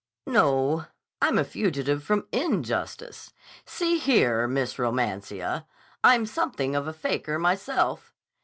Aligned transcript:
"No. 0.25 0.85
I'm 1.21 1.37
a 1.37 1.43
fugitive 1.43 2.03
from 2.03 2.25
injustice. 2.31 3.33
See 3.65 3.99
here, 3.99 4.47
Miss 4.47 4.79
Romancia, 4.79 5.67
I'm 6.03 6.25
something 6.25 6.75
of 6.75 6.87
a 6.87 6.93
faker 6.93 7.37
myself. 7.37 8.11